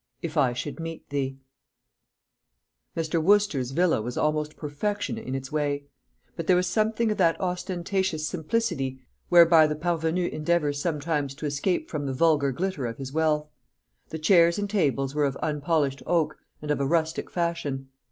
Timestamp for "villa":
3.69-4.01